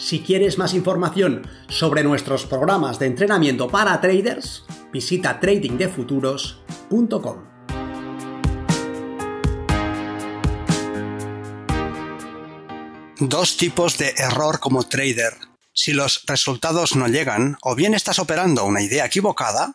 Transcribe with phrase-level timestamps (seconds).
[0.00, 7.44] Si quieres más información sobre nuestros programas de entrenamiento para traders, visita tradingdefuturos.com.
[13.18, 15.36] Dos tipos de error como trader.
[15.74, 19.74] Si los resultados no llegan, o bien estás operando una idea equivocada,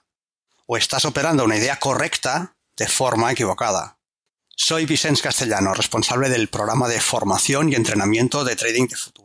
[0.65, 3.99] o estás operando una idea correcta de forma equivocada.
[4.55, 9.24] Soy Vicente Castellano, responsable del programa de formación y entrenamiento de trading de futuro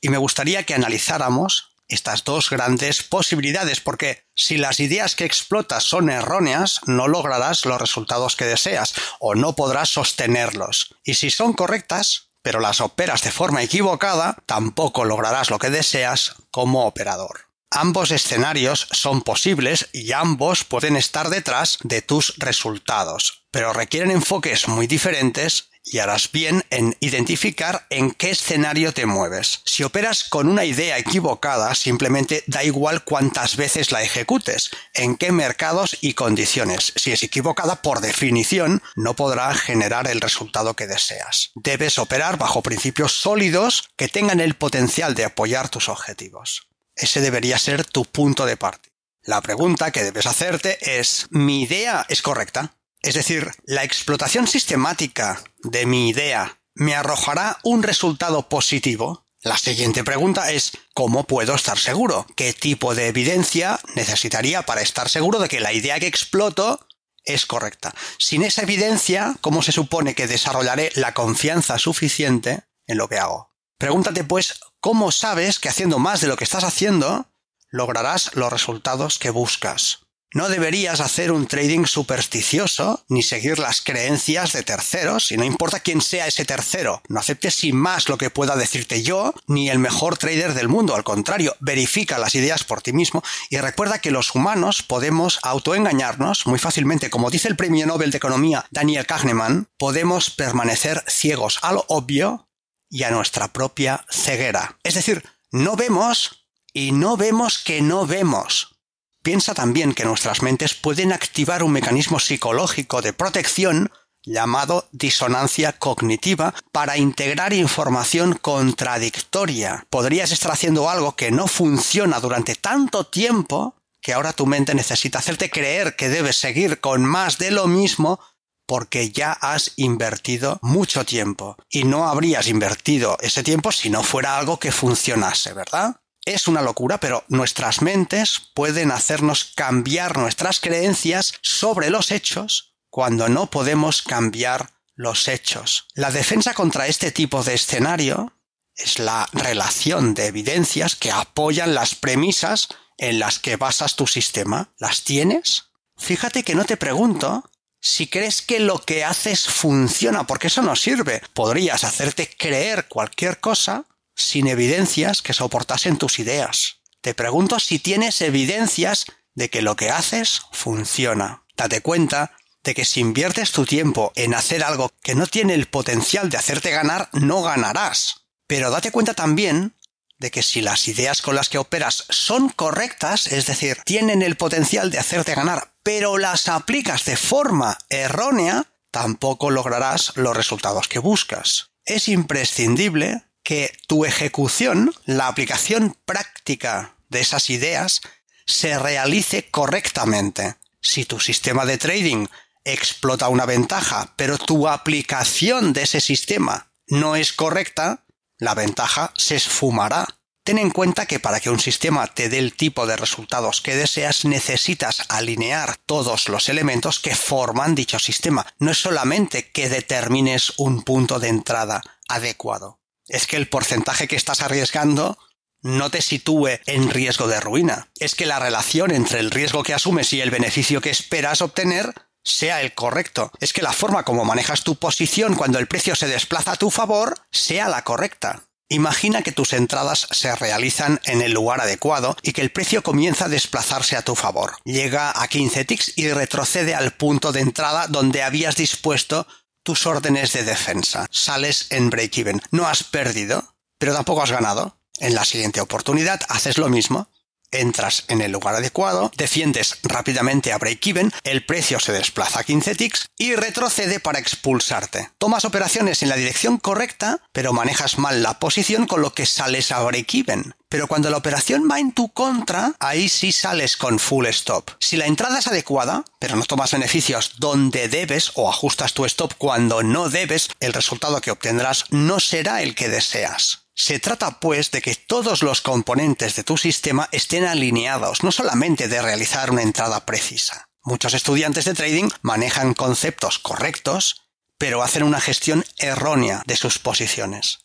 [0.00, 5.84] y me gustaría que analizáramos estas dos grandes posibilidades, porque si las ideas que explotas
[5.84, 10.94] son erróneas, no lograrás los resultados que deseas o no podrás sostenerlos.
[11.02, 16.34] Y si son correctas, pero las operas de forma equivocada, tampoco lograrás lo que deseas
[16.50, 17.47] como operador.
[17.70, 24.68] Ambos escenarios son posibles y ambos pueden estar detrás de tus resultados, pero requieren enfoques
[24.68, 29.60] muy diferentes y harás bien en identificar en qué escenario te mueves.
[29.64, 35.32] Si operas con una idea equivocada, simplemente da igual cuántas veces la ejecutes, en qué
[35.32, 36.92] mercados y condiciones.
[36.96, 41.50] Si es equivocada, por definición, no podrá generar el resultado que deseas.
[41.54, 46.67] Debes operar bajo principios sólidos que tengan el potencial de apoyar tus objetivos.
[46.98, 48.92] Ese debería ser tu punto de partida.
[49.22, 52.74] La pregunta que debes hacerte es, ¿mi idea es correcta?
[53.00, 59.26] Es decir, la explotación sistemática de mi idea me arrojará un resultado positivo.
[59.42, 62.26] La siguiente pregunta es ¿cómo puedo estar seguro?
[62.36, 66.86] ¿Qué tipo de evidencia necesitaría para estar seguro de que la idea que exploto
[67.24, 67.94] es correcta?
[68.18, 73.54] Sin esa evidencia, ¿cómo se supone que desarrollaré la confianza suficiente en lo que hago?
[73.78, 77.26] Pregúntate pues ¿cómo sabes que haciendo más de lo que estás haciendo
[77.70, 80.08] lograrás los resultados que buscas?
[80.34, 85.80] No deberías hacer un trading supersticioso ni seguir las creencias de terceros, y no importa
[85.80, 87.00] quién sea ese tercero.
[87.08, 90.94] No aceptes sin más lo que pueda decirte yo, ni el mejor trader del mundo.
[90.94, 96.46] Al contrario, verifica las ideas por ti mismo y recuerda que los humanos podemos autoengañarnos
[96.46, 97.08] muy fácilmente.
[97.08, 102.47] Como dice el premio Nobel de Economía Daniel Kahneman, podemos permanecer ciegos a lo obvio
[102.90, 104.78] y a nuestra propia ceguera.
[104.82, 108.76] Es decir, no vemos y no vemos que no vemos.
[109.22, 113.90] Piensa también que nuestras mentes pueden activar un mecanismo psicológico de protección
[114.24, 119.86] llamado disonancia cognitiva para integrar información contradictoria.
[119.90, 125.18] Podrías estar haciendo algo que no funciona durante tanto tiempo que ahora tu mente necesita
[125.18, 128.20] hacerte creer que debes seguir con más de lo mismo
[128.68, 134.36] porque ya has invertido mucho tiempo y no habrías invertido ese tiempo si no fuera
[134.36, 136.02] algo que funcionase, ¿verdad?
[136.26, 143.30] Es una locura, pero nuestras mentes pueden hacernos cambiar nuestras creencias sobre los hechos cuando
[143.30, 145.86] no podemos cambiar los hechos.
[145.94, 148.34] La defensa contra este tipo de escenario
[148.74, 152.68] es la relación de evidencias que apoyan las premisas
[152.98, 154.74] en las que basas tu sistema.
[154.76, 155.70] ¿Las tienes?
[155.96, 157.48] Fíjate que no te pregunto
[157.88, 161.22] si crees que lo que haces funciona, porque eso no sirve.
[161.32, 166.80] Podrías hacerte creer cualquier cosa sin evidencias que soportasen tus ideas.
[167.00, 171.44] Te pregunto si tienes evidencias de que lo que haces funciona.
[171.56, 172.32] Date cuenta
[172.62, 176.36] de que si inviertes tu tiempo en hacer algo que no tiene el potencial de
[176.36, 178.26] hacerte ganar, no ganarás.
[178.46, 179.77] Pero date cuenta también
[180.18, 184.36] de que si las ideas con las que operas son correctas, es decir, tienen el
[184.36, 190.98] potencial de hacerte ganar, pero las aplicas de forma errónea, tampoco lograrás los resultados que
[190.98, 191.70] buscas.
[191.84, 198.00] Es imprescindible que tu ejecución, la aplicación práctica de esas ideas,
[198.44, 200.56] se realice correctamente.
[200.80, 202.26] Si tu sistema de trading
[202.64, 208.04] explota una ventaja, pero tu aplicación de ese sistema no es correcta,
[208.38, 210.06] la ventaja se esfumará.
[210.44, 213.76] Ten en cuenta que para que un sistema te dé el tipo de resultados que
[213.76, 218.46] deseas necesitas alinear todos los elementos que forman dicho sistema.
[218.58, 224.16] No es solamente que determines un punto de entrada adecuado es que el porcentaje que
[224.16, 225.18] estás arriesgando
[225.60, 227.88] no te sitúe en riesgo de ruina.
[227.98, 231.92] Es que la relación entre el riesgo que asumes y el beneficio que esperas obtener
[232.28, 233.30] sea el correcto.
[233.40, 236.70] Es que la forma como manejas tu posición cuando el precio se desplaza a tu
[236.70, 238.44] favor sea la correcta.
[238.70, 243.24] Imagina que tus entradas se realizan en el lugar adecuado y que el precio comienza
[243.24, 244.56] a desplazarse a tu favor.
[244.64, 249.26] Llega a 15 ticks y retrocede al punto de entrada donde habías dispuesto
[249.62, 251.06] tus órdenes de defensa.
[251.10, 252.42] Sales en break-even.
[252.50, 254.78] No has perdido, pero tampoco has ganado.
[254.98, 257.08] En la siguiente oportunidad haces lo mismo
[257.52, 262.74] entras en el lugar adecuado, defiendes rápidamente a break-even, el precio se desplaza a 15
[262.74, 265.10] ticks y retrocede para expulsarte.
[265.18, 269.72] Tomas operaciones en la dirección correcta, pero manejas mal la posición con lo que sales
[269.72, 270.54] a break-even.
[270.68, 274.70] Pero cuando la operación va en tu contra, ahí sí sales con full stop.
[274.80, 279.32] Si la entrada es adecuada, pero no tomas beneficios donde debes o ajustas tu stop
[279.38, 283.67] cuando no debes, el resultado que obtendrás no será el que deseas.
[283.80, 288.88] Se trata, pues, de que todos los componentes de tu sistema estén alineados, no solamente
[288.88, 290.68] de realizar una entrada precisa.
[290.82, 297.60] Muchos estudiantes de trading manejan conceptos correctos, pero hacen una gestión errónea de sus posiciones.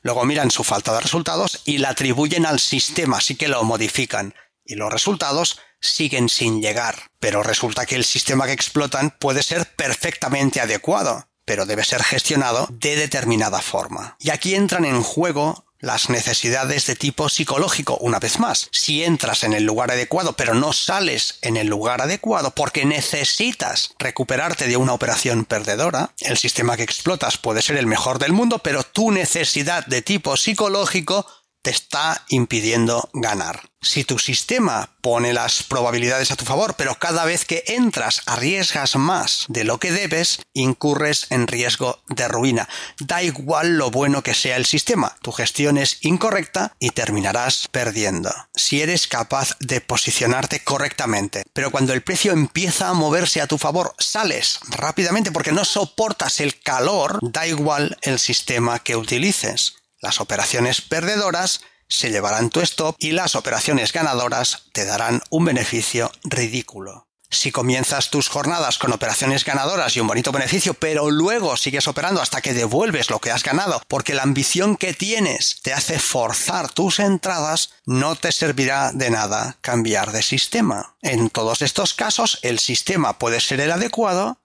[0.00, 4.34] Luego miran su falta de resultados y la atribuyen al sistema, así que lo modifican,
[4.64, 7.10] y los resultados siguen sin llegar.
[7.20, 12.68] Pero resulta que el sistema que explotan puede ser perfectamente adecuado, pero debe ser gestionado
[12.70, 14.16] de determinada forma.
[14.20, 18.68] Y aquí entran en juego las necesidades de tipo psicológico, una vez más.
[18.72, 23.94] Si entras en el lugar adecuado pero no sales en el lugar adecuado porque necesitas
[23.98, 28.58] recuperarte de una operación perdedora, el sistema que explotas puede ser el mejor del mundo,
[28.58, 31.26] pero tu necesidad de tipo psicológico
[31.68, 33.68] te está impidiendo ganar.
[33.82, 38.96] Si tu sistema pone las probabilidades a tu favor, pero cada vez que entras arriesgas
[38.96, 42.68] más de lo que debes, incurres en riesgo de ruina.
[42.98, 48.32] Da igual lo bueno que sea el sistema, tu gestión es incorrecta y terminarás perdiendo.
[48.54, 53.58] Si eres capaz de posicionarte correctamente, pero cuando el precio empieza a moverse a tu
[53.58, 59.77] favor, sales rápidamente porque no soportas el calor, da igual el sistema que utilices.
[60.00, 66.12] Las operaciones perdedoras se llevarán tu stop y las operaciones ganadoras te darán un beneficio
[66.24, 67.08] ridículo.
[67.30, 72.22] Si comienzas tus jornadas con operaciones ganadoras y un bonito beneficio, pero luego sigues operando
[72.22, 76.72] hasta que devuelves lo que has ganado, porque la ambición que tienes te hace forzar
[76.72, 80.96] tus entradas, no te servirá de nada cambiar de sistema.
[81.02, 84.40] En todos estos casos, el sistema puede ser el adecuado,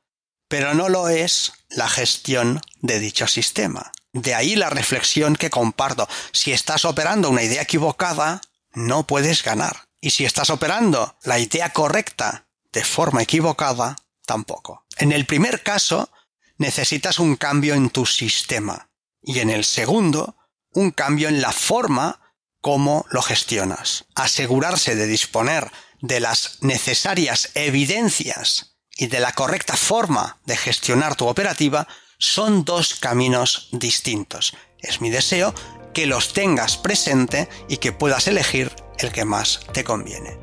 [0.50, 3.94] pero no lo es la gestión de dicho sistema.
[4.14, 6.08] De ahí la reflexión que comparto.
[6.32, 8.42] Si estás operando una idea equivocada,
[8.74, 9.88] no puedes ganar.
[10.00, 13.96] Y si estás operando la idea correcta de forma equivocada,
[14.26, 14.86] tampoco.
[14.98, 16.12] En el primer caso,
[16.58, 18.90] necesitas un cambio en tu sistema.
[19.22, 20.36] Y en el segundo,
[20.74, 22.20] un cambio en la forma
[22.62, 24.06] como lo gestionas.
[24.16, 25.72] Asegurarse de disponer
[26.02, 31.88] de las necesarias evidencias y de la correcta forma de gestionar tu operativa
[32.24, 34.56] son dos caminos distintos.
[34.80, 35.54] Es mi deseo
[35.94, 40.38] que los tengas presente y que puedas elegir el que más te conviene.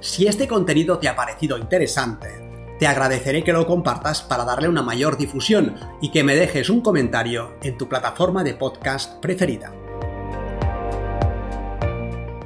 [0.00, 4.82] Si este contenido te ha parecido interesante, te agradeceré que lo compartas para darle una
[4.82, 9.72] mayor difusión y que me dejes un comentario en tu plataforma de podcast preferida.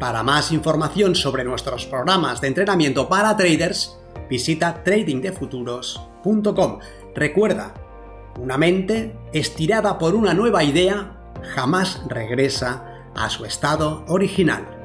[0.00, 3.98] Para más información sobre nuestros programas de entrenamiento para traders,
[4.30, 6.78] visita tradingdefuturos.com.
[7.14, 7.74] Recuerda,
[8.38, 11.18] una mente estirada por una nueva idea
[11.54, 14.79] jamás regresa a su estado original.